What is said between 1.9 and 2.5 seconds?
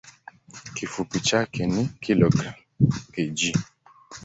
kg.